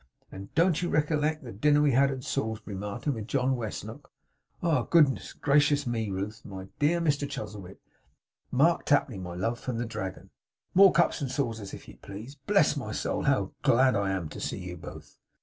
And 0.31 0.51
don't 0.55 0.81
you 0.81 0.89
recollect 0.89 1.43
the 1.43 1.51
dinner 1.51 1.79
we 1.79 1.91
had 1.91 2.09
at 2.09 2.23
Salisbury, 2.23 2.75
Martin, 2.75 3.13
with 3.13 3.27
John 3.27 3.55
Westlock, 3.55 4.09
eh! 4.63 4.81
Good 4.89 5.21
gracious 5.41 5.85
me! 5.85 6.09
Ruth, 6.09 6.43
my 6.43 6.69
dear, 6.79 6.99
Mr 6.99 7.29
Chuzzlewit. 7.29 7.79
Mark 8.49 8.83
Tapley, 8.85 9.19
my 9.19 9.35
love, 9.35 9.59
from 9.59 9.77
the 9.77 9.85
Dragon. 9.85 10.31
More 10.73 10.91
cups 10.91 11.21
and 11.21 11.29
saucers, 11.29 11.71
if 11.75 11.87
you 11.87 11.97
please. 11.97 12.33
Bless 12.33 12.75
my 12.75 12.91
soul, 12.91 13.25
how 13.25 13.51
glad 13.61 13.95
I 13.95 14.09
am 14.09 14.27
to 14.29 14.41
see 14.41 14.57
you 14.57 14.75
both! 14.75 15.17